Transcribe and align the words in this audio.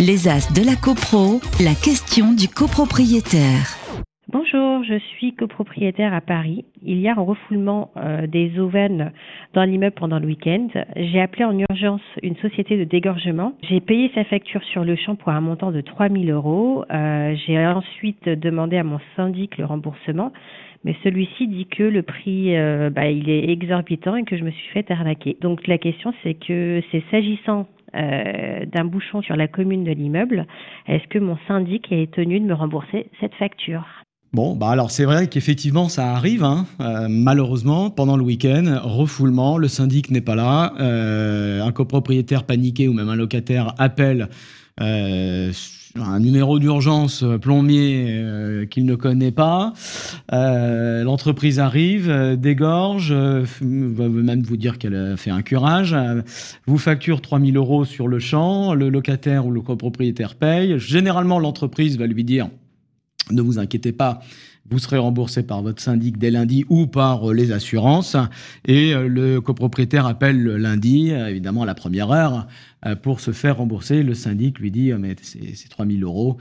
Les 0.00 0.26
As 0.26 0.52
de 0.52 0.66
la 0.66 0.74
CoPro, 0.74 1.38
la 1.62 1.72
question 1.72 2.34
du 2.34 2.48
copropriétaire. 2.48 3.78
Bonjour, 4.28 4.82
je 4.82 4.98
suis 4.98 5.34
copropriétaire 5.34 6.12
à 6.12 6.20
Paris. 6.20 6.64
Il 6.82 6.98
y 6.98 7.06
a 7.06 7.12
un 7.12 7.22
refoulement 7.22 7.92
euh, 7.96 8.26
des 8.26 8.58
auvernes 8.58 9.12
dans 9.52 9.62
l'immeuble 9.62 9.94
pendant 9.94 10.18
le 10.18 10.26
week-end. 10.26 10.66
J'ai 10.96 11.20
appelé 11.20 11.44
en 11.44 11.56
urgence 11.56 12.00
une 12.24 12.34
société 12.38 12.76
de 12.76 12.82
dégorgement. 12.82 13.52
J'ai 13.62 13.80
payé 13.80 14.10
sa 14.16 14.24
facture 14.24 14.64
sur 14.64 14.84
le 14.84 14.96
champ 14.96 15.14
pour 15.14 15.28
un 15.28 15.40
montant 15.40 15.70
de 15.70 15.80
3000 15.80 16.28
euros. 16.28 16.84
Euh, 16.90 17.36
j'ai 17.46 17.64
ensuite 17.64 18.28
demandé 18.28 18.76
à 18.76 18.82
mon 18.82 18.98
syndic 19.14 19.58
le 19.58 19.64
remboursement, 19.64 20.32
mais 20.82 20.96
celui-ci 21.04 21.46
dit 21.46 21.66
que 21.66 21.84
le 21.84 22.02
prix 22.02 22.56
euh, 22.56 22.90
bah, 22.90 23.06
il 23.06 23.30
est 23.30 23.48
exorbitant 23.48 24.16
et 24.16 24.24
que 24.24 24.36
je 24.36 24.42
me 24.42 24.50
suis 24.50 24.72
fait 24.72 24.90
arnaquer. 24.90 25.36
Donc 25.40 25.68
la 25.68 25.78
question 25.78 26.12
c'est 26.24 26.34
que 26.34 26.82
c'est 26.90 27.04
s'agissant 27.12 27.68
d'un 27.94 28.84
bouchon 28.84 29.22
sur 29.22 29.36
la 29.36 29.48
commune 29.48 29.84
de 29.84 29.92
l'immeuble, 29.92 30.46
est-ce 30.86 31.06
que 31.08 31.18
mon 31.18 31.38
syndic 31.46 31.90
est 31.92 32.12
tenu 32.12 32.40
de 32.40 32.44
me 32.44 32.54
rembourser 32.54 33.10
cette 33.20 33.34
facture? 33.34 33.84
Bon, 34.34 34.56
bah 34.56 34.70
alors 34.70 34.90
c'est 34.90 35.04
vrai 35.04 35.28
qu'effectivement 35.28 35.88
ça 35.88 36.10
arrive, 36.10 36.42
hein. 36.42 36.66
euh, 36.80 37.06
malheureusement, 37.08 37.88
pendant 37.90 38.16
le 38.16 38.24
week-end, 38.24 38.80
refoulement, 38.82 39.58
le 39.58 39.68
syndic 39.68 40.10
n'est 40.10 40.20
pas 40.20 40.34
là, 40.34 40.74
euh, 40.80 41.62
un 41.62 41.70
copropriétaire 41.70 42.42
paniqué 42.42 42.88
ou 42.88 42.94
même 42.94 43.08
un 43.08 43.14
locataire 43.14 43.76
appelle 43.78 44.28
euh, 44.80 45.52
un 45.96 46.20
numéro 46.20 46.58
d'urgence 46.58 47.24
plombier 47.40 48.66
qu'il 48.70 48.84
ne 48.84 48.94
connaît 48.94 49.30
pas, 49.30 49.72
l'entreprise 50.30 51.60
arrive, 51.60 52.36
dégorge, 52.36 53.12
va 53.12 54.08
même 54.08 54.42
vous 54.42 54.56
dire 54.56 54.78
qu'elle 54.78 55.16
fait 55.16 55.30
un 55.30 55.42
curage, 55.42 55.96
vous 56.66 56.78
facture 56.78 57.20
3000 57.20 57.56
euros 57.56 57.84
sur 57.84 58.08
le 58.08 58.18
champ, 58.18 58.74
le 58.74 58.88
locataire 58.88 59.46
ou 59.46 59.50
le 59.50 59.60
copropriétaire 59.60 60.34
paye, 60.34 60.78
généralement 60.78 61.38
l'entreprise 61.38 61.96
va 61.98 62.06
lui 62.06 62.24
dire 62.24 62.48
ne 63.30 63.40
vous 63.40 63.58
inquiétez 63.58 63.92
pas, 63.92 64.20
vous 64.70 64.78
serez 64.78 64.98
remboursé 64.98 65.42
par 65.42 65.62
votre 65.62 65.82
syndic 65.82 66.18
dès 66.18 66.30
lundi 66.30 66.64
ou 66.68 66.86
par 66.86 67.30
euh, 67.30 67.34
les 67.34 67.52
assurances. 67.52 68.16
Et 68.66 68.94
euh, 68.94 69.08
le 69.08 69.40
copropriétaire 69.40 70.06
appelle 70.06 70.42
le 70.42 70.56
lundi, 70.56 71.10
euh, 71.12 71.28
évidemment 71.28 71.62
à 71.62 71.66
la 71.66 71.74
première 71.74 72.10
heure, 72.10 72.46
pour 73.02 73.20
se 73.20 73.30
faire 73.30 73.56
rembourser. 73.56 74.02
Le 74.02 74.12
syndic 74.12 74.58
lui 74.58 74.70
dit 74.70 74.92
mais 74.92 75.16
c'est 75.22 75.68
3000 75.70 76.04
euros, 76.04 76.36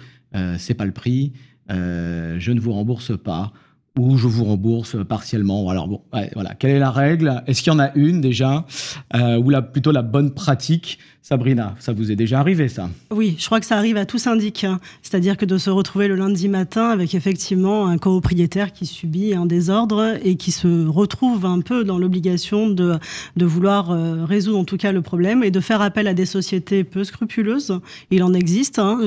c'est 0.58 0.74
pas 0.74 0.84
le 0.84 0.92
prix, 0.92 1.32
je 1.70 2.52
ne 2.52 2.60
vous 2.60 2.74
rembourse 2.74 3.18
pas 3.18 3.54
ou 3.98 4.18
je 4.18 4.28
vous 4.28 4.44
rembourse 4.44 4.98
partiellement. 5.08 5.70
Alors 5.70 5.88
bon, 5.88 6.02
voilà. 6.34 6.54
Quelle 6.56 6.72
est 6.72 6.80
la 6.80 6.92
règle? 6.92 7.44
Est-ce 7.48 7.64
qu'il 7.64 7.72
y 7.72 7.76
en 7.78 7.80
a 7.80 7.94
une 7.96 8.20
déjà? 8.20 8.66
Ou 9.14 9.54
plutôt 9.72 9.94
la 9.94 10.02
bonne 10.02 10.34
pratique? 10.34 11.00
Sabrina, 11.26 11.74
ça 11.80 11.94
vous 11.94 12.12
est 12.12 12.18
déjà 12.18 12.42
arrivé 12.42 12.68
ça 12.68 12.90
Oui, 13.10 13.38
je 13.40 13.46
crois 13.46 13.62
que 13.62 13.66
ça 13.66 13.78
arrive 13.78 13.96
à 13.96 14.06
tout 14.06 14.18
syndic. 14.18 14.66
Hein. 14.66 14.82
C'est-à-dire 15.02 15.38
que 15.38 15.46
de 15.46 15.58
se 15.58 15.70
retrouver 15.70 16.10
le 16.10 16.16
lundi 16.16 16.50
matin 16.50 16.90
avec 16.90 17.16
effectivement 17.16 17.88
un 17.88 17.98
copropriétaire 17.98 18.74
qui 18.74 18.86
subit 18.86 19.34
un 19.34 19.46
désordre 19.46 20.18
et 20.22 20.36
qui 20.36 20.52
se 20.52 20.86
retrouve 20.86 21.46
un 21.46 21.62
peu 21.62 21.86
dans 21.86 21.98
l'obligation 21.98 22.68
de, 22.68 22.96
de 23.38 23.46
vouloir 23.46 23.92
euh, 23.92 24.26
résoudre 24.26 24.60
en 24.60 24.66
tout 24.66 24.76
cas 24.76 24.92
le 24.92 25.02
problème 25.02 25.46
et 25.46 25.52
de 25.52 25.62
faire 25.62 25.82
appel 25.82 26.10
à 26.10 26.14
des 26.14 26.26
sociétés 26.26 26.84
peu 26.84 27.06
scrupuleuses. 27.06 27.80
Il 28.12 28.22
en 28.22 28.34
existe. 28.34 28.78
Hein. 28.78 29.00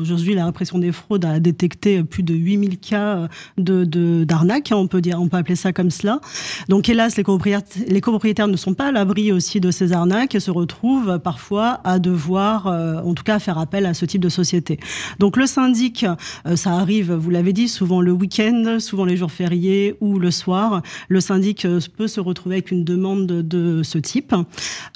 Aujourd'hui, 0.00 0.36
la 0.36 0.46
répression 0.46 0.78
des 0.78 0.92
fraudes 0.92 1.24
a 1.24 1.40
détecté 1.40 2.04
plus 2.04 2.22
de 2.22 2.34
8000 2.34 2.78
cas 2.78 3.28
de, 3.58 4.22
d'arnaque, 4.22 4.70
hein, 4.70 4.76
on 4.76 4.86
peut 4.86 5.00
dire, 5.00 5.20
on 5.20 5.26
peut 5.26 5.38
appeler 5.38 5.56
ça 5.56 5.72
comme 5.72 5.90
cela. 5.90 6.20
Donc 6.68 6.88
hélas, 6.88 7.16
les 7.16 7.24
copropriétaires, 7.24 7.82
les 7.88 8.00
copropriétaires 8.00 8.46
ne 8.46 8.56
sont 8.56 8.74
pas 8.74 8.90
à 8.90 8.92
l'abri 8.92 9.32
aussi 9.32 9.58
de 9.58 9.72
ces 9.72 9.92
arnaques 9.92 10.36
et 10.36 10.40
se 10.40 10.52
retrouvent 10.52 11.18
parfois 11.18 11.63
à 11.84 11.98
devoir, 11.98 12.66
euh, 12.66 13.00
en 13.02 13.14
tout 13.14 13.24
cas, 13.24 13.38
faire 13.38 13.58
appel 13.58 13.86
à 13.86 13.94
ce 13.94 14.04
type 14.04 14.20
de 14.20 14.28
société. 14.28 14.78
Donc 15.18 15.36
le 15.36 15.46
syndic, 15.46 16.04
euh, 16.46 16.56
ça 16.56 16.72
arrive, 16.72 17.12
vous 17.12 17.30
l'avez 17.30 17.52
dit, 17.52 17.68
souvent 17.68 18.00
le 18.00 18.12
week-end, 18.12 18.76
souvent 18.78 19.04
les 19.04 19.16
jours 19.16 19.30
fériés 19.30 19.96
ou 20.00 20.18
le 20.18 20.30
soir. 20.30 20.82
Le 21.08 21.20
syndic 21.20 21.64
euh, 21.64 21.80
peut 21.96 22.08
se 22.08 22.20
retrouver 22.20 22.56
avec 22.56 22.70
une 22.70 22.84
demande 22.84 23.26
de, 23.26 23.82
ce 23.82 23.98
type. 23.98 24.34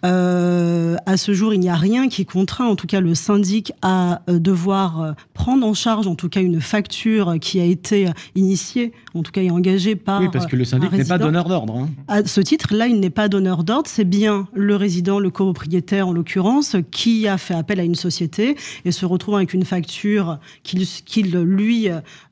à 0.03 1.17
ce 1.17 1.33
jour, 1.33 1.55
il 1.55 1.61
n'y 1.61 1.69
a 1.69 1.77
rien 1.77 2.09
qui 2.09 2.25
contraint, 2.27 2.67
en 2.67 2.77
tout 2.77 2.87
cas, 2.87 3.01
le 3.01 3.15
syndic 3.15 3.73
à 3.83 4.21
devoir 4.29 5.15
prendre 5.35 5.67
en 5.67 5.75
charge, 5.75 6.07
en 6.07 6.15
tout 6.15 6.29
cas, 6.29 6.41
une 6.41 6.61
facture 6.61 7.37
qui 7.41 7.61
a 7.61 7.65
été 7.65 8.11
initiée, 8.35 8.93
en 9.15 9.23
tout 9.23 9.33
cas, 9.33 9.43
et 9.43 9.51
engagée 9.51 9.97
par. 9.97 10.21
Oui, 10.21 10.29
parce 10.33 10.47
que 10.47 10.57
le 10.57 10.65
syndic 10.65 10.93
n'est 10.93 11.05
pas 11.05 11.19
donneur 11.19 11.49
d'ordre. 11.49 11.77
Hein. 11.77 11.89
À 12.09 12.25
ce 12.25 12.41
titre, 12.41 12.75
là, 12.75 12.87
il 12.87 13.01
n'est 13.01 13.11
pas 13.11 13.29
donneur 13.29 13.65
d'ordre. 13.65 13.89
C'est 13.89 14.05
bien 14.05 14.49
le 14.55 14.77
résident, 14.77 15.19
le 15.19 15.31
copropriétaire, 15.31 16.09
en 16.09 16.13
l'occurrence 16.13 16.58
qui 16.91 17.29
a 17.29 17.39
fait 17.39 17.55
appel 17.55 17.81
à 17.81 17.85
une 17.85 17.95
société 17.95 18.57
et 18.85 18.93
se 18.93 19.07
retrouve 19.07 19.37
avec 19.37 19.55
une 19.55 19.65
facture 19.65 20.39
qu'il 20.63 21.33
lui 21.33 21.89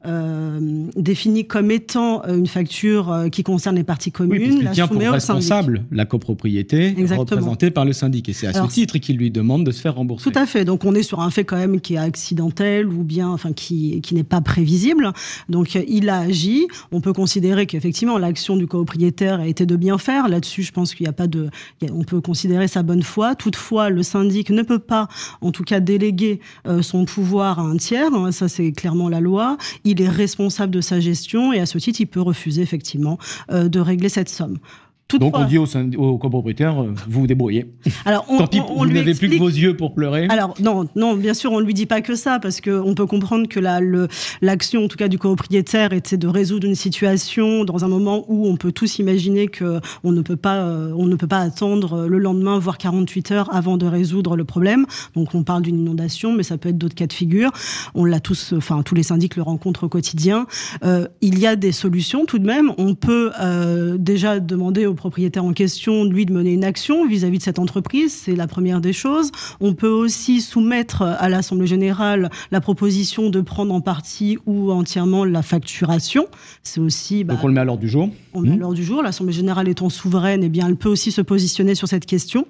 euh, 0.07 0.87
définit 0.97 1.47
comme 1.47 1.71
étant 1.71 2.25
une 2.27 2.47
facture 2.47 3.11
euh, 3.11 3.29
qui 3.29 3.43
concerne 3.43 3.77
les 3.77 3.85
parties 3.85 4.13
communes. 4.13 4.59
Oui, 4.59 4.63
la 4.63 4.71
tient 4.71 4.89
pour 4.89 5.01
responsable 5.01 5.85
la 5.91 6.05
copropriété 6.05 6.95
représentée 7.17 7.71
par 7.71 7.85
le 7.85 7.93
syndic. 7.93 8.29
Et 8.29 8.33
c'est 8.33 8.47
à 8.47 8.53
ce 8.53 8.69
titre 8.69 8.99
qu'il 8.99 9.17
lui 9.17 9.31
demande 9.31 9.65
de 9.65 9.71
se 9.71 9.81
faire 9.81 9.95
rembourser. 9.95 10.31
Tout 10.31 10.39
à 10.39 10.47
fait. 10.47 10.65
Donc 10.65 10.85
on 10.85 10.95
est 10.95 11.03
sur 11.03 11.21
un 11.21 11.31
fait 11.31 11.45
quand 11.45 11.57
même 11.57 11.81
qui 11.81 11.95
est 11.95 11.99
accidentel 11.99 12.87
ou 12.87 13.03
bien 13.03 13.29
enfin, 13.29 13.53
qui, 13.53 14.01
qui 14.01 14.15
n'est 14.15 14.25
pas 14.25 14.41
prévisible. 14.41 15.13
Donc 15.49 15.75
il 15.75 16.09
a 16.09 16.19
agi. 16.19 16.67
On 16.93 17.01
peut 17.01 17.13
considérer 17.13 17.67
qu'effectivement 17.67 18.19
l'action 18.19 18.57
du 18.57 18.67
copropriétaire 18.67 19.41
a 19.41 19.47
été 19.47 19.67
de 19.67 19.77
bien 19.77 19.99
faire. 19.99 20.29
Là-dessus, 20.29 20.63
je 20.63 20.73
pense 20.73 20.95
qu'il 20.95 21.05
n'y 21.05 21.11
a 21.11 21.13
pas 21.13 21.27
de... 21.27 21.49
On 21.93 22.05
peut 22.05 22.21
considérer 22.21 22.69
sa 22.69 22.83
bonne 22.83 23.03
foi. 23.03 23.35
Toutefois, 23.35 23.91
le 23.91 24.03
syndic 24.03 24.16
ne 24.25 24.63
peut 24.63 24.79
pas, 24.79 25.09
en 25.41 25.53
tout 25.53 25.65
cas, 25.65 25.81
déléguer 25.81 26.41
euh, 26.67 26.83
son 26.83 27.05
pouvoir 27.05 27.59
à 27.59 27.63
un 27.63 27.77
tiers. 27.77 28.13
Hein, 28.13 28.33
ça, 28.33 28.49
c'est 28.49 28.73
clairement 28.73 29.09
la 29.09 29.21
loi. 29.21 29.57
Il 29.85 30.01
est 30.01 30.09
responsable 30.09 30.73
de 30.73 30.81
sa 30.81 31.01
gestion 31.01 31.53
et 31.53 31.61
à 31.61 31.67
ce 31.67 31.79
titre, 31.79 32.01
il 32.01 32.07
peut 32.07 32.21
refuser 32.21 32.63
effectivement 32.63 33.19
euh, 33.51 33.69
de 33.69 33.81
régler 33.81 34.09
cette 34.09 34.29
somme. 34.29 34.59
Donc 35.15 35.37
on 35.37 35.45
dit 35.45 35.57
au, 35.97 36.19
copropriétaire, 36.19 36.83
euh, 36.83 36.93
vous 37.09 37.21
vous 37.21 37.27
débrouillez. 37.29 37.73
Alors 38.05 38.27
on, 38.29 38.39
Tant 38.39 38.49
pis, 38.49 38.59
vous 38.59 38.87
n'avez 38.87 39.15
plus 39.15 39.31
que 39.31 39.39
vos 39.39 39.49
yeux 39.49 39.77
pour 39.77 39.95
pleurer. 39.95 40.27
Alors 40.31 40.55
non, 40.61 40.89
non, 40.97 41.15
bien 41.15 41.33
sûr, 41.33 41.53
on 41.53 41.61
ne 41.61 41.65
lui 41.65 41.75
dit 41.75 41.87
pas 41.87 42.01
que 42.01 42.17
ça, 42.17 42.41
parce 42.41 42.61
qu'on 42.61 42.93
peut 42.95 43.07
comprendre 43.07 43.47
que 43.49 43.61
l'action, 44.43 44.85
en 44.85 44.89
tout 44.89 44.97
cas 44.97 45.07
du 45.07 45.19
copropriétaire, 45.19 45.93
était 45.93 46.17
de 46.17 46.27
résoudre 46.27 46.67
une 46.67 46.75
situation 46.75 47.65
dans 47.65 47.85
un 47.85 47.89
moment 47.89 48.25
où 48.27 48.49
on 48.49 48.57
peut 48.57 48.73
tous 48.73 48.99
imaginer 48.99 49.47
qu'on 49.47 50.13
ne 50.13 50.23
peut 50.23 50.37
pas, 50.37 50.57
euh, 50.57 50.93
on 50.97 51.07
ne 51.07 51.15
peut 51.15 51.29
pas 51.29 51.39
attendre 51.39 52.09
le 52.09 52.19
lendemain, 52.19 52.59
voire 52.59 52.77
48 52.77 53.31
heures 53.31 53.55
avant 53.55 53.77
de 53.77 53.87
résoudre 53.87 54.35
le 54.35 54.45
problème. 54.45 54.87
Donc 55.15 55.37
on 55.37 55.45
parle 55.45 55.63
d'une 55.63 55.79
inondation, 55.79 56.33
mais 56.33 56.43
ça 56.43 56.59
peut 56.59 56.71
être 56.71 56.79
d'autres 56.79 56.97
cas 56.97 57.07
de 57.07 57.13
figure. 57.13 57.53
On 57.95 58.05
l'a 58.05 58.19
tous, 58.19 58.55
enfin 58.57 58.83
tous 58.83 58.97
les 58.97 59.05
syndics 59.05 59.37
le 59.37 59.43
rencontrent 59.43 59.85
au 59.85 59.89
quotidien. 59.89 60.49
Euh, 60.85 61.07
il 61.21 61.39
y 61.39 61.47
a 61.47 61.55
des 61.55 61.71
solutions 61.71 62.27
tout 62.27 62.41
de 62.41 62.47
même. 62.47 62.73
On 62.77 62.95
peut 62.95 63.31
déjà 63.99 64.41
demander 64.41 64.87
au 64.87 64.96
propriétaire 64.97 65.45
en 65.45 65.53
question, 65.53 66.05
lui, 66.05 66.27
de 66.27 66.33
mener 66.33 66.53
une 66.53 66.65
action 66.65 67.07
vis-à-vis 67.07 67.39
de 67.39 67.43
cette 67.43 67.59
entreprise. 67.59 68.13
C'est 68.13 68.35
la 68.35 68.47
première 68.47 68.81
des 68.81 68.93
choses. 68.93 69.31
On 69.61 69.75
peut 69.75 69.89
aussi 69.89 70.41
soumettre 70.41 71.03
à 71.03 71.29
l'Assemblée 71.29 71.67
générale 71.67 72.31
la 72.51 72.61
proposition 72.61 73.31
de 73.31 73.41
prendre 73.41 73.73
en 73.73 73.81
partie 73.81 74.39
ou 74.47 74.73
entièrement 74.73 75.25
la 75.25 75.43
facturation. 75.43 76.27
C'est 76.63 76.81
aussi. 76.81 77.25
Bah, 77.25 77.35
Donc 77.35 77.45
on 77.45 77.49
le 77.49 77.55
met 77.55 77.61
à 77.61 77.65
l'ordre 77.65 77.81
du 77.81 77.89
jour. 77.89 78.11
On 78.35 78.41
le 78.41 78.49
met 78.49 78.55
à 78.55 78.57
mmh. 78.57 78.61
l'ordre 78.61 78.77
du 78.77 78.85
jour. 78.85 79.03
L'Assemblée 79.03 79.33
générale 79.33 79.69
étant 79.69 79.89
souveraine, 79.89 80.43
eh 80.43 80.49
bien, 80.49 80.67
elle 80.67 80.77
peut 80.77 80.89
aussi 80.89 81.13
se 81.13 81.21
positionner 81.21 81.75
sur 81.75 81.89
cette 81.89 82.07
question. 82.07 82.47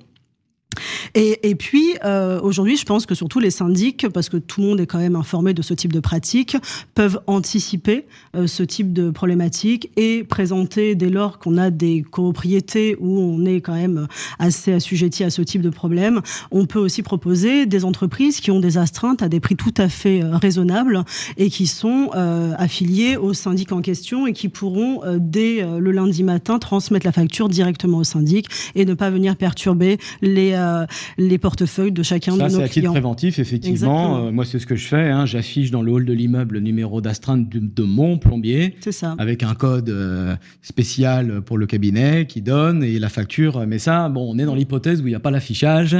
Et, 1.18 1.54
puis, 1.54 1.94
euh, 2.04 2.38
aujourd'hui, 2.42 2.76
je 2.76 2.84
pense 2.84 3.06
que 3.06 3.14
surtout 3.14 3.40
les 3.40 3.50
syndics, 3.50 4.06
parce 4.12 4.28
que 4.28 4.36
tout 4.36 4.60
le 4.60 4.66
monde 4.66 4.80
est 4.80 4.86
quand 4.86 4.98
même 4.98 5.16
informé 5.16 5.54
de 5.54 5.62
ce 5.62 5.72
type 5.72 5.90
de 5.90 6.00
pratique, 6.00 6.58
peuvent 6.94 7.20
anticiper 7.26 8.04
euh, 8.36 8.46
ce 8.46 8.62
type 8.62 8.92
de 8.92 9.10
problématique 9.10 9.90
et 9.96 10.24
présenter, 10.24 10.94
dès 10.94 11.08
lors 11.08 11.38
qu'on 11.38 11.56
a 11.56 11.70
des 11.70 12.02
copropriétés 12.02 12.98
où 13.00 13.18
on 13.18 13.46
est 13.46 13.62
quand 13.62 13.74
même 13.74 14.08
assez 14.38 14.74
assujetti 14.74 15.24
à 15.24 15.30
ce 15.30 15.40
type 15.40 15.62
de 15.62 15.70
problème, 15.70 16.20
on 16.50 16.66
peut 16.66 16.78
aussi 16.78 17.02
proposer 17.02 17.64
des 17.64 17.86
entreprises 17.86 18.40
qui 18.40 18.50
ont 18.50 18.60
des 18.60 18.76
astreintes 18.76 19.22
à 19.22 19.30
des 19.30 19.40
prix 19.40 19.56
tout 19.56 19.74
à 19.78 19.88
fait 19.88 20.22
euh, 20.22 20.36
raisonnables 20.36 21.02
et 21.38 21.48
qui 21.48 21.66
sont 21.66 22.10
affiliées 22.58 23.16
au 23.16 23.32
syndic 23.32 23.72
en 23.72 23.80
question 23.80 24.26
et 24.26 24.32
qui 24.32 24.48
pourront, 24.48 25.00
dès 25.18 25.62
le 25.62 25.90
lundi 25.90 26.22
matin, 26.22 26.58
transmettre 26.58 27.06
la 27.06 27.12
facture 27.12 27.48
directement 27.48 27.98
au 27.98 28.04
syndic 28.04 28.48
et 28.74 28.84
ne 28.84 28.94
pas 28.94 29.10
venir 29.10 29.36
perturber 29.36 29.98
les 30.22 30.52
euh, 30.54 30.86
les 31.18 31.38
portefeuilles 31.38 31.92
de 31.92 32.02
chacun 32.02 32.36
de 32.36 32.42
nos 32.42 32.46
clients. 32.46 32.58
c'est 32.58 32.64
à 32.64 32.68
titre 32.68 32.90
préventif, 32.90 33.38
effectivement. 33.38 34.26
Euh, 34.26 34.32
moi, 34.32 34.44
c'est 34.44 34.58
ce 34.58 34.66
que 34.66 34.76
je 34.76 34.86
fais. 34.86 35.08
Hein. 35.10 35.26
J'affiche 35.26 35.70
dans 35.70 35.82
le 35.82 35.92
hall 35.92 36.04
de 36.04 36.12
l'immeuble 36.12 36.54
le 36.54 36.60
numéro 36.60 37.00
d'astreinte 37.00 37.48
de, 37.48 37.82
mon 37.82 38.18
plombier. 38.18 38.76
C'est 38.80 38.92
ça. 38.92 39.14
Avec 39.18 39.42
un 39.42 39.54
code 39.54 39.88
euh, 39.88 40.34
spécial 40.62 41.40
pour 41.42 41.58
le 41.58 41.66
cabinet 41.66 42.26
qui 42.26 42.42
donne 42.42 42.82
et 42.82 42.98
la 42.98 43.08
facture. 43.08 43.64
Mais 43.66 43.78
ça, 43.78 44.08
bon, 44.08 44.34
on 44.34 44.38
est 44.38 44.44
dans 44.44 44.54
l'hypothèse 44.54 45.02
où 45.02 45.06
il 45.06 45.10
n'y 45.10 45.16
a 45.16 45.20
pas 45.20 45.30
l'affichage. 45.30 45.96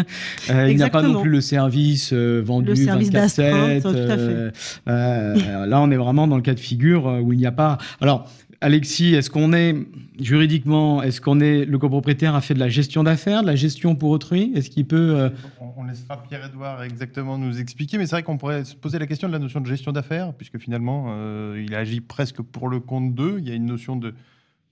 il 0.48 0.76
n'y 0.76 0.82
a 0.82 0.88
pas 0.88 1.02
non 1.02 1.20
plus 1.20 1.30
le 1.30 1.40
service 1.40 2.12
vendu 2.12 2.72
24-7. 2.72 4.52
là, 4.86 5.80
on 5.80 5.90
est 5.90 5.96
vraiment 5.96 6.26
dans 6.26 6.36
le 6.36 6.42
cas 6.42 6.54
de 6.54 6.60
figure 6.60 7.20
où 7.22 7.32
il 7.32 7.38
n'y 7.38 7.46
a 7.46 7.52
pas. 7.52 7.78
Alors, 8.00 8.28
Alexis, 8.60 9.14
est-ce 9.14 9.30
qu'on 9.30 9.52
est 9.52 9.74
juridiquement, 10.18 11.02
est-ce 11.02 11.20
qu'on 11.20 11.40
est 11.40 11.64
le 11.64 11.78
copropriétaire 11.78 12.34
a 12.34 12.40
fait 12.40 12.54
de 12.54 12.58
la 12.58 12.68
gestion 12.68 13.02
d'affaires, 13.02 13.42
de 13.42 13.46
la 13.46 13.56
gestion 13.56 13.94
pour 13.94 14.10
autrui? 14.10 14.52
Est-ce 14.54 14.70
qu'il 14.70 14.86
peut 14.86 15.14
euh, 15.16 15.30
on, 15.76 15.84
laissera 15.84 16.22
Pierre-Edouard 16.22 16.82
exactement 16.82 17.36
nous 17.36 17.60
expliquer, 17.60 17.98
mais 17.98 18.06
c'est 18.06 18.16
vrai 18.16 18.22
qu'on 18.22 18.38
pourrait 18.38 18.64
se 18.64 18.74
poser 18.74 18.98
la 18.98 19.06
question 19.06 19.28
de 19.28 19.32
la 19.32 19.38
notion 19.38 19.60
de 19.60 19.66
gestion 19.66 19.92
d'affaires, 19.92 20.32
puisque 20.32 20.58
finalement, 20.58 21.06
euh, 21.08 21.62
il 21.66 21.74
agit 21.74 22.00
presque 22.00 22.40
pour 22.40 22.68
le 22.68 22.80
compte 22.80 23.14
d'eux. 23.14 23.36
Il 23.38 23.48
y 23.48 23.52
a 23.52 23.54
une 23.54 23.66
notion 23.66 23.96
de 23.96 24.14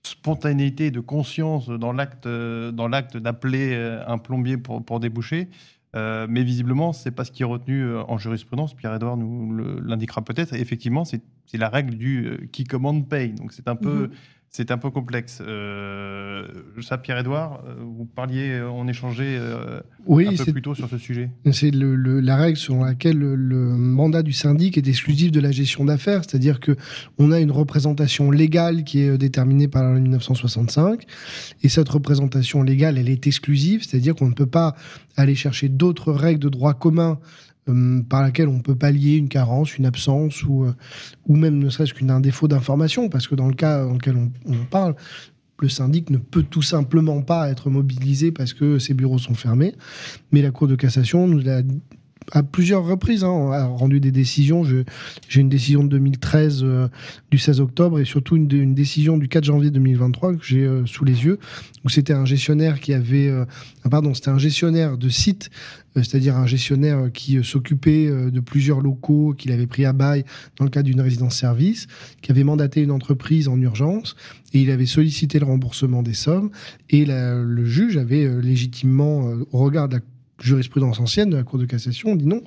spontanéité, 0.03 0.91
de 0.91 1.01
conscience 1.01 1.69
dans 1.69 1.93
l'acte, 1.93 2.27
l'acte 2.27 3.17
d'appeler 3.17 3.75
un 4.07 4.19
plombier 4.19 4.59
pour 4.59 5.01
déboucher. 5.01 5.49
Euh, 5.95 6.27
mais 6.29 6.43
visiblement, 6.43 6.93
c'est 6.93 7.13
pas 7.13 7.25
ce 7.25 7.31
qui 7.31 7.43
est 7.43 7.47
retenu 7.47 7.83
euh, 7.83 8.03
en 8.09 8.19
jurisprudence. 8.19 8.75
Pierre-Edouard 8.75 9.17
nous 9.17 9.55
l'indiquera 9.81 10.23
peut-être. 10.23 10.55
Effectivement, 10.55 11.05
c'est 11.05 11.23
la 11.53 11.69
règle 11.69 11.95
du 11.95 12.27
euh, 12.27 12.49
qui 12.51 12.65
commande 12.65 13.09
paye. 13.09 13.33
Donc 13.33 13.53
c'est 13.53 13.69
un 13.69 13.77
peu, 13.77 14.09
mhm. 14.09 14.11
C'est 14.57 14.71
un 14.71 14.79
peu 14.79 14.91
complexe. 14.91 15.43
ça, 16.81 16.99
Pierre-Edouard, 16.99 17.65
vous 17.81 18.05
parliez, 18.05 18.63
on 18.63 18.87
échangeait 18.87 19.37
oui, 20.07 20.29
un 20.29 20.45
peu 20.45 20.53
plus 20.53 20.63
tôt 20.63 20.77
sur 20.77 20.89
ce 20.89 20.97
sujet. 20.97 21.29
C'est 21.51 21.73
la 21.73 22.37
règle 22.37 22.57
selon 22.57 22.85
laquelle 22.85 23.19
le, 23.19 23.57
mandat 23.75 24.23
du 24.23 24.33
syndic 24.33 24.79
est 24.79 24.87
exclusif 24.87 25.33
de 25.33 25.41
la 25.41 25.51
gestion 25.51 25.85
d'affaires, 25.85 26.23
c'est-à-dire 26.23 26.61
que 26.61 26.77
on 27.19 27.33
a 27.33 27.41
une 27.41 27.51
représentation 27.51 28.31
légale 28.31 28.85
qui 28.85 29.01
est 29.01 29.19
déterminée 29.19 29.67
par 29.67 29.83
la 29.83 29.91
loi 29.91 29.99
1965, 29.99 31.03
et 31.65 31.69
cette 31.69 31.89
représentation 31.89 32.63
légale, 32.63 32.97
elle 32.97 33.09
est 33.09 33.27
exclusive, 33.27 33.83
c'est-à-dire 33.83 34.15
qu'on 34.15 34.29
ne 34.29 34.35
peut 34.35 34.47
pas 34.47 34.77
aller 35.17 35.35
chercher 35.35 35.69
d'autres 35.69 36.13
règles 36.13 36.41
de 36.41 36.49
droit 36.49 36.75
commun 36.75 37.19
euh, 37.69 38.03
par 38.03 38.23
laquelle 38.23 38.49
on 38.49 38.61
peut 38.61 38.75
pallier 38.75 39.17
une 39.17 39.29
carence, 39.29 39.79
une 39.79 39.87
absence 39.87 40.43
ou, 40.45 40.65
euh, 40.65 40.75
ou 41.27 41.37
même 41.37 41.59
ne 41.59 41.71
serait-ce 41.71 41.95
qu'un 41.95 42.21
défaut 42.21 42.49
d'information, 42.49 43.09
parce 43.09 43.27
que 43.27 43.35
dans 43.35 43.49
le 43.49 43.55
cas 43.55 43.85
dans 43.85 43.95
lequel 43.95 44.17
on, 44.45 44.65
parle, 44.71 44.95
le 45.61 45.69
syndic 45.69 46.11
ne 46.11 46.19
peut 46.19 46.43
tout 46.43 46.63
simplement 46.63 47.23
pas 47.23 47.49
être 47.49 47.71
mobilisé 47.71 48.33
parce 48.33 48.53
que 48.53 48.79
ses 48.79 48.93
bureaux 48.93 49.19
sont 49.19 49.35
fermés. 49.35 49.75
Mais 50.33 50.43
la 50.43 50.51
Cour 50.51 50.69
de 50.69 50.77
cassation 50.77 51.27
nous 51.27 51.49
a 51.49 51.63
à 52.33 52.43
plusieurs 52.43 52.85
reprises 52.85 53.25
hein, 53.25 53.51
a 53.53 53.67
rendu 53.67 54.01
des 54.01 54.11
décisions. 54.11 54.65
J'ai 54.65 55.41
une 55.41 55.49
décision 55.49 55.85
de 55.85 55.89
2013 55.89 56.61
euh, 56.63 56.89
du 57.31 57.39
16 57.39 57.61
octobre 57.61 58.01
et 58.01 58.05
surtout 58.05 58.37
une, 58.37 58.75
décision 58.75 59.19
du 59.19 59.29
4 59.29 59.45
janvier 59.45 59.71
2023 59.71 60.35
que 60.35 60.45
j'ai 60.45 60.65
euh, 60.65 60.87
sous 60.87 61.05
les 61.05 61.25
yeux 61.25 61.39
où 61.85 61.89
c'était 61.89 62.13
un 62.13 62.25
gestionnaire 62.25 62.81
qui 62.81 62.95
avait 62.95 63.29
euh, 63.29 63.45
pardon 63.91 64.15
c'était 64.15 64.31
un 64.31 64.39
gestionnaire 64.39 64.97
de 64.97 65.09
site 65.09 65.51
c'est-à-dire 65.97 66.37
un 66.37 66.47
gestionnaire 66.47 67.13
qui 67.13 67.39
s'occupait 67.45 68.09
de 68.09 68.41
plusieurs 68.41 68.81
locaux 68.81 69.33
qu'il 69.33 69.53
avait 69.53 69.69
pris 69.69 69.85
à 69.85 69.93
bail 69.93 70.25
dans 70.59 70.65
le 70.65 70.71
cadre 70.73 70.87
d'une 70.87 71.01
résidence-service, 71.01 71.87
qui 72.21 72.33
avait 72.33 72.43
mandaté 72.43 72.83
une 72.83 72.91
entreprise 72.91 73.47
en 73.47 73.61
urgence 73.61 74.17
et 74.55 74.61
il 74.61 74.73
avait 74.73 74.87
sollicité 74.87 75.39
le 75.39 75.47
remboursement 75.47 76.03
des 76.03 76.13
sommes 76.13 76.51
et 76.91 77.05
le 77.07 77.65
juge 77.65 77.97
avait 77.97 78.29
légitimement, 78.43 79.35
au 79.53 79.59
regard 79.59 79.89
de 79.89 79.95
la 79.95 80.01
jurisprudence 80.41 81.01
ancienne 81.01 81.31
de 81.31 81.37
la 81.37 81.43
Cour 81.43 81.59
de 81.59 81.67
cassation, 81.67 82.11
on 82.11 82.17
dit 82.17 82.27
non, 82.27 82.43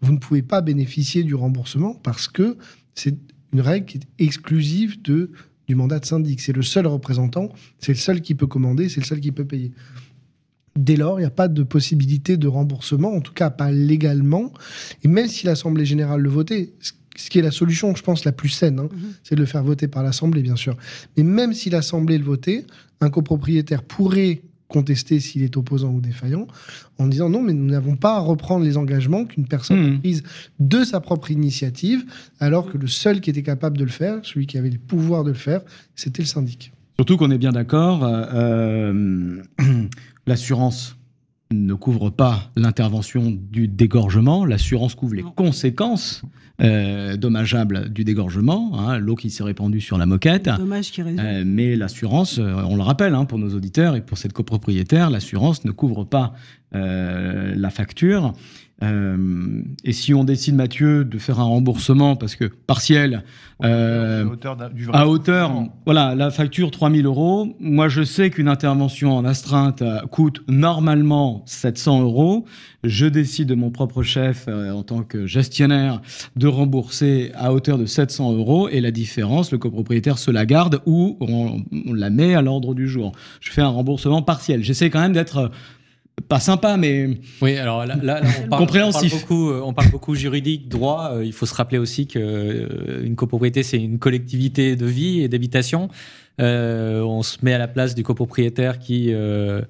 vous 0.00 0.12
ne 0.12 0.18
pouvez 0.18 0.42
pas 0.42 0.60
bénéficier 0.60 1.22
du 1.22 1.34
remboursement 1.34 1.94
parce 1.94 2.28
que 2.28 2.56
c'est 2.94 3.16
une 3.52 3.60
règle 3.60 3.86
qui 3.86 3.98
est 3.98 4.24
exclusive 4.24 5.00
de, 5.02 5.30
du 5.68 5.74
mandat 5.74 5.98
de 5.98 6.06
syndic. 6.06 6.40
C'est 6.40 6.52
le 6.52 6.62
seul 6.62 6.86
représentant, 6.86 7.50
c'est 7.78 7.92
le 7.92 7.98
seul 7.98 8.20
qui 8.20 8.34
peut 8.34 8.46
commander, 8.46 8.88
c'est 8.88 9.00
le 9.00 9.06
seul 9.06 9.20
qui 9.20 9.32
peut 9.32 9.44
payer. 9.44 9.72
Dès 10.76 10.96
lors, 10.96 11.18
il 11.18 11.22
n'y 11.22 11.26
a 11.26 11.30
pas 11.30 11.48
de 11.48 11.62
possibilité 11.62 12.36
de 12.36 12.48
remboursement, 12.48 13.14
en 13.14 13.20
tout 13.20 13.32
cas 13.32 13.50
pas 13.50 13.70
légalement. 13.70 14.52
Et 15.04 15.08
même 15.08 15.28
si 15.28 15.46
l'Assemblée 15.46 15.86
générale 15.86 16.20
le 16.20 16.28
votait, 16.28 16.74
ce 17.16 17.30
qui 17.30 17.38
est 17.38 17.42
la 17.42 17.50
solution, 17.50 17.94
je 17.94 18.02
pense, 18.02 18.24
la 18.24 18.32
plus 18.32 18.50
saine, 18.50 18.78
hein, 18.78 18.88
mhm. 18.92 19.12
c'est 19.22 19.34
de 19.34 19.40
le 19.40 19.46
faire 19.46 19.64
voter 19.64 19.88
par 19.88 20.02
l'Assemblée, 20.02 20.42
bien 20.42 20.56
sûr. 20.56 20.76
Mais 21.16 21.22
même 21.22 21.54
si 21.54 21.70
l'Assemblée 21.70 22.18
le 22.18 22.24
votait, 22.24 22.66
un 23.00 23.10
copropriétaire 23.10 23.82
pourrait 23.82 24.42
contester 24.68 25.20
s'il 25.20 25.42
est 25.42 25.56
opposant 25.56 25.92
ou 25.92 26.00
défaillant, 26.00 26.46
en 26.98 27.06
disant 27.06 27.28
non, 27.28 27.42
mais 27.42 27.52
nous 27.52 27.70
n'avons 27.70 27.96
pas 27.96 28.16
à 28.16 28.18
reprendre 28.18 28.64
les 28.64 28.76
engagements 28.76 29.24
qu'une 29.24 29.46
personne 29.46 29.78
a 29.78 29.88
hmm. 29.90 30.00
prise 30.00 30.22
de 30.58 30.84
sa 30.84 31.00
propre 31.00 31.30
initiative, 31.30 32.04
alors 32.40 32.70
que 32.70 32.78
le 32.78 32.86
seul 32.86 33.20
qui 33.20 33.30
était 33.30 33.42
capable 33.42 33.78
de 33.78 33.84
le 33.84 33.90
faire, 33.90 34.20
celui 34.24 34.46
qui 34.46 34.58
avait 34.58 34.70
le 34.70 34.78
pouvoir 34.78 35.24
de 35.24 35.30
le 35.30 35.36
faire, 35.36 35.60
c'était 35.94 36.22
le 36.22 36.28
syndic. 36.28 36.72
Surtout 36.96 37.16
qu'on 37.16 37.30
est 37.30 37.38
bien 37.38 37.52
d'accord, 37.52 38.04
euh, 38.04 38.24
euh, 38.32 39.42
l'assurance 40.26 40.96
ne 41.52 41.74
couvre 41.74 42.10
pas 42.10 42.50
l'intervention 42.56 43.30
du 43.30 43.68
dégorgement, 43.68 44.44
l'assurance 44.44 44.94
couvre 44.94 45.14
les 45.14 45.22
conséquences 45.22 46.22
euh, 46.62 47.16
dommageables 47.16 47.90
du 47.90 48.02
dégorgement, 48.02 48.72
hein, 48.78 48.98
l'eau 48.98 49.14
qui 49.14 49.30
s'est 49.30 49.44
répandue 49.44 49.80
sur 49.80 49.98
la 49.98 50.06
moquette. 50.06 50.48
qui 50.90 51.02
euh, 51.02 51.44
mais 51.46 51.76
l'assurance, 51.76 52.38
euh, 52.38 52.54
on 52.66 52.76
le 52.76 52.82
rappelle 52.82 53.14
hein, 53.14 53.26
pour 53.26 53.38
nos 53.38 53.54
auditeurs 53.54 53.94
et 53.94 54.00
pour 54.00 54.18
cette 54.18 54.32
copropriétaire, 54.32 55.10
l'assurance 55.10 55.64
ne 55.64 55.70
couvre 55.70 56.04
pas 56.04 56.34
la 56.72 57.70
facture. 57.70 58.34
Euh, 58.82 59.62
et 59.84 59.92
si 59.92 60.12
on 60.12 60.24
décide, 60.24 60.54
Mathieu, 60.54 61.04
de 61.04 61.18
faire 61.18 61.40
un 61.40 61.44
remboursement, 61.44 62.14
parce 62.14 62.36
que 62.36 62.44
partiel, 62.44 63.24
euh, 63.64 64.26
à 64.92 65.08
hauteur, 65.08 65.64
voilà, 65.86 66.14
la 66.14 66.30
facture 66.30 66.70
3000 66.70 67.06
euros, 67.06 67.56
moi 67.58 67.88
je 67.88 68.02
sais 68.02 68.28
qu'une 68.28 68.48
intervention 68.48 69.16
en 69.16 69.24
astreinte 69.24 69.80
euh, 69.80 70.00
coûte 70.10 70.42
normalement 70.46 71.42
700 71.46 72.02
euros. 72.02 72.44
Je 72.84 73.06
décide 73.06 73.48
de 73.48 73.54
mon 73.54 73.70
propre 73.70 74.02
chef, 74.02 74.46
en 74.48 74.82
tant 74.82 75.02
que 75.02 75.26
gestionnaire, 75.26 76.02
de 76.36 76.46
rembourser 76.46 77.32
à 77.34 77.52
hauteur 77.52 77.78
de 77.78 77.86
700 77.86 78.34
euros, 78.34 78.68
et 78.68 78.80
la 78.80 78.90
différence, 78.90 79.50
le 79.50 79.58
copropriétaire 79.58 80.18
se 80.18 80.30
la 80.30 80.46
garde 80.46 80.82
ou 80.86 81.16
on, 81.20 81.62
on 81.86 81.94
la 81.94 82.10
met 82.10 82.34
à 82.34 82.42
l'ordre 82.42 82.74
du 82.74 82.86
jour. 82.86 83.12
Je 83.40 83.50
fais 83.50 83.62
un 83.62 83.68
remboursement 83.68 84.22
partiel. 84.22 84.62
J'essaie 84.62 84.90
quand 84.90 85.00
même 85.00 85.14
d'être 85.14 85.50
pas 86.28 86.40
sympa, 86.40 86.76
mais 86.76 87.18
oui. 87.42 87.56
Alors 87.56 87.84
là, 87.86 87.96
là, 88.02 88.20
on 88.44 88.48
parle, 88.48 88.62
compréhensif. 88.62 89.12
On 89.12 89.16
parle, 89.16 89.20
beaucoup, 89.20 89.50
euh, 89.50 89.60
on 89.64 89.72
parle 89.74 89.90
beaucoup 89.90 90.14
juridique, 90.14 90.68
droit. 90.68 91.10
Euh, 91.12 91.24
il 91.24 91.32
faut 91.32 91.46
se 91.46 91.54
rappeler 91.54 91.78
aussi 91.78 92.06
que 92.06 92.18
euh, 92.18 93.04
une 93.04 93.16
copropriété, 93.16 93.62
c'est 93.62 93.78
une 93.78 93.98
collectivité 93.98 94.76
de 94.76 94.86
vie 94.86 95.20
et 95.20 95.28
d'habitation. 95.28 95.88
Euh, 96.40 97.00
on 97.02 97.22
se 97.22 97.38
met 97.42 97.52
à 97.52 97.58
la 97.58 97.68
place 97.68 97.94
du 97.94 98.02
copropriétaire 98.02 98.78
qui 98.78 99.12
euh, 99.12 99.62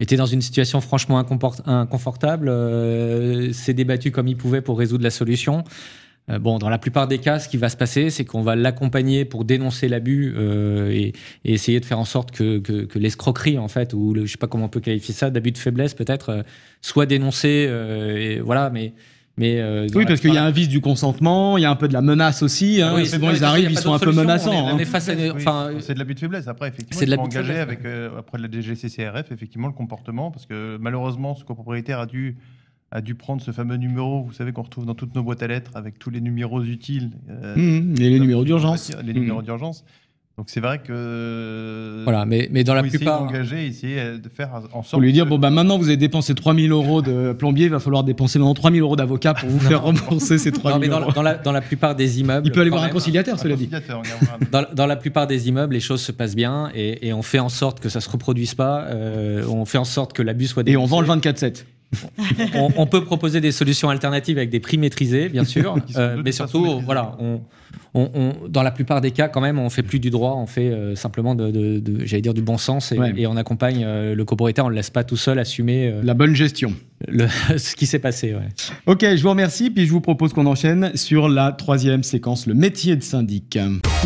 était 0.00 0.16
dans 0.16 0.26
une 0.26 0.42
situation 0.42 0.80
franchement 0.80 1.18
inconfortable. 1.66 2.48
Euh, 2.48 3.52
s'est 3.52 3.74
débattu 3.74 4.10
comme 4.10 4.28
il 4.28 4.36
pouvait 4.36 4.60
pour 4.60 4.78
résoudre 4.78 5.04
la 5.04 5.10
solution. 5.10 5.64
Euh, 6.30 6.38
bon, 6.38 6.58
dans 6.58 6.70
la 6.70 6.78
plupart 6.78 7.06
des 7.06 7.18
cas, 7.18 7.38
ce 7.38 7.48
qui 7.48 7.58
va 7.58 7.68
se 7.68 7.76
passer, 7.76 8.08
c'est 8.08 8.24
qu'on 8.24 8.42
va 8.42 8.56
l'accompagner 8.56 9.24
pour 9.24 9.44
dénoncer 9.44 9.88
l'abus 9.88 10.34
euh, 10.36 10.90
et, 10.90 11.12
et, 11.44 11.52
essayer 11.52 11.80
de 11.80 11.84
faire 11.84 11.98
en 11.98 12.06
sorte 12.06 12.30
que, 12.30 12.58
que, 12.58 12.84
que 12.84 12.98
l'escroquerie, 12.98 13.58
en 13.58 13.68
fait, 13.68 13.92
ou 13.92 14.14
le, 14.14 14.24
je 14.24 14.32
sais 14.32 14.38
pas 14.38 14.46
comment 14.46 14.64
on 14.64 14.70
peut 14.70 14.80
qualifier 14.80 15.12
ça, 15.12 15.30
d'abus 15.30 15.52
de 15.52 15.58
faiblesse 15.58 15.92
peut-être, 15.92 16.30
euh, 16.30 16.42
soit 16.80 17.06
dénoncé. 17.06 17.66
Euh, 17.68 18.16
et 18.16 18.40
voilà, 18.40 18.70
mais 18.70 18.94
mais 19.36 19.60
euh, 19.60 19.88
oui, 19.96 20.04
parce 20.06 20.20
qu'il 20.20 20.32
y 20.32 20.38
a 20.38 20.44
un 20.44 20.52
vice 20.52 20.68
du 20.68 20.80
consentement, 20.80 21.58
il 21.58 21.62
y 21.62 21.64
a 21.64 21.70
un 21.70 21.74
peu 21.74 21.88
de 21.88 21.92
la 21.92 22.02
menace 22.02 22.42
aussi. 22.42 22.80
Hein. 22.80 22.92
Oui, 22.94 23.04
c'est 23.04 23.18
bon, 23.18 23.30
ils 23.32 23.42
arrivent, 23.42 23.70
ils 23.70 23.78
sont 23.78 23.92
un 23.92 23.98
peu 23.98 24.12
menaçants. 24.12 24.68
Hein. 24.68 24.78
enfin, 25.34 25.70
c'est 25.80 25.94
de 25.94 25.98
l'abus 25.98 26.14
de 26.14 26.20
faiblesse. 26.20 26.46
Après, 26.46 26.68
effectivement, 26.68 27.00
c'est 27.00 27.06
de 27.06 27.16
engagé 27.16 27.58
avec 27.58 27.84
euh, 27.84 28.16
après 28.16 28.38
la 28.38 28.48
DGCCRF, 28.48 29.32
effectivement, 29.32 29.66
le 29.66 29.72
comportement, 29.72 30.30
parce 30.30 30.46
que 30.46 30.76
malheureusement, 30.80 31.34
ce 31.34 31.44
copropriétaire 31.44 31.98
a 31.98 32.06
dû 32.06 32.36
a 32.94 33.00
dû 33.00 33.16
prendre 33.16 33.42
ce 33.42 33.50
fameux 33.50 33.76
numéro, 33.76 34.22
vous 34.22 34.32
savez, 34.32 34.52
qu'on 34.52 34.62
retrouve 34.62 34.86
dans 34.86 34.94
toutes 34.94 35.16
nos 35.16 35.24
boîtes 35.24 35.42
à 35.42 35.48
lettres 35.48 35.72
avec 35.74 35.98
tous 35.98 36.10
les 36.10 36.20
numéros 36.20 36.62
utiles. 36.62 37.10
Euh, 37.28 37.56
mmh, 37.56 37.96
et 38.00 38.08
les 38.08 38.20
numéros 38.20 38.44
d'urgence. 38.44 38.92
Les 39.04 39.12
numéros 39.12 39.42
mmh. 39.42 39.44
d'urgence. 39.44 39.84
Donc 40.36 40.46
c'est 40.48 40.58
vrai 40.58 40.80
que 40.80 42.02
voilà, 42.02 42.26
mais 42.26 42.48
mais 42.50 42.64
dans 42.64 42.74
la 42.74 42.82
plupart 42.82 43.22
engagé, 43.22 43.66
essayer 43.66 44.18
de 44.18 44.28
faire 44.28 44.50
en 44.72 44.82
sorte. 44.82 44.90
Pour 44.90 45.00
lui 45.00 45.12
dire 45.12 45.26
bon 45.26 45.38
bah 45.38 45.50
maintenant 45.50 45.78
vous 45.78 45.86
avez 45.86 45.96
dépensé 45.96 46.34
3000 46.34 46.72
euros 46.72 47.02
de 47.02 47.32
plombier, 47.32 47.66
il 47.66 47.70
va 47.70 47.78
falloir 47.78 48.02
dépenser 48.02 48.40
maintenant 48.40 48.54
3000 48.54 48.82
euros 48.82 48.96
d'avocat 48.96 49.34
pour 49.34 49.48
vous 49.48 49.60
faire 49.60 49.82
rembourser 49.84 50.38
ces 50.38 50.50
3000 50.50 50.74
non, 50.74 50.80
mais 50.80 50.88
dans, 50.88 51.12
Dans, 51.12 51.22
la, 51.22 51.34
dans 51.34 51.52
la 51.52 51.60
plupart 51.60 51.94
des 51.94 52.18
immeubles, 52.18 52.48
il 52.48 52.52
peut 52.52 52.62
aller 52.62 52.70
voir 52.70 52.82
un 52.82 52.88
conciliateur, 52.88 53.38
cela 53.38 53.54
dit. 53.54 53.70
dans, 54.50 54.64
dans, 54.74 54.86
la 54.86 54.96
plupart 54.96 55.28
des 55.28 55.48
immeubles, 55.48 55.74
les 55.74 55.78
choses 55.80 56.02
se 56.02 56.10
passent 56.10 56.34
bien 56.34 56.68
et, 56.74 57.06
et 57.06 57.12
on 57.12 57.22
fait 57.22 57.38
en 57.38 57.48
sorte 57.48 57.78
que 57.78 57.88
ça 57.88 58.00
se 58.00 58.10
reproduise 58.10 58.56
pas. 58.56 58.86
Euh, 58.86 59.46
on 59.46 59.64
fait 59.66 59.78
en 59.78 59.84
sorte 59.84 60.14
que 60.14 60.22
l'abus 60.22 60.48
soit. 60.48 60.64
Dénoncé. 60.64 60.74
Et 60.74 60.82
on 60.84 60.86
vend 60.86 61.00
le 61.00 61.06
24/7 61.06 61.64
on, 62.54 62.86
peut 62.86 63.04
proposer 63.04 63.40
des 63.40 63.52
solutions 63.52 63.88
alternatives 63.88 64.38
avec 64.38 64.50
des 64.50 64.60
prix 64.60 64.78
maîtrisés, 64.78 65.28
bien 65.28 65.44
sûr, 65.44 65.76
euh, 65.96 66.20
mais 66.24 66.32
surtout, 66.32 66.80
voilà, 66.80 67.16
on, 67.18 67.40
dans 68.48 68.62
la 68.62 68.70
plupart 68.70 69.00
des 69.00 69.12
cas, 69.12 69.28
quand 69.28 69.40
même, 69.40 69.58
on 69.58 69.70
fait 69.70 69.82
plus 69.82 70.00
du 70.00 70.10
droit, 70.10 70.34
on 70.36 70.46
fait 70.46 70.70
euh, 70.70 70.96
simplement 70.96 71.34
de, 71.34 71.82
j'allais 72.04 72.22
dire, 72.22 72.34
du 72.34 72.42
bon 72.42 72.58
sens 72.58 72.92
et, 72.92 73.26
on 73.26 73.36
accompagne 73.36 73.84
euh, 73.84 74.14
le 74.14 74.24
copropriétaire, 74.24 74.64
on 74.64 74.68
ne 74.68 74.72
le 74.72 74.76
laisse 74.76 74.90
pas 74.90 75.04
tout 75.04 75.16
seul 75.16 75.38
assumer 75.38 75.92
la 76.02 76.14
bonne 76.14 76.34
gestion, 76.34 76.72
ce 77.56 77.74
qui 77.76 77.86
s'est 77.86 77.98
passé. 77.98 78.34
Ok, 78.86 79.00
je 79.02 79.22
vous 79.22 79.30
remercie, 79.30 79.70
puis 79.70 79.86
je 79.86 79.92
vous 79.92 80.00
propose 80.00 80.32
qu'on 80.32 80.46
enchaîne 80.46 80.92
sur 80.96 81.28
la 81.28 81.52
troisième 81.52 82.02
séquence, 82.02 82.46
le 82.46 82.54
métier 82.54 82.96
de 82.96 83.02
syndic. 83.02 83.58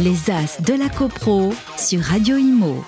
Les 0.02 0.30
As 0.30 0.62
de 0.62 0.74
la 0.74 0.88
CoPro 0.88 1.52
sur 1.76 2.00
Radio 2.00 2.36
Imo. 2.36 2.84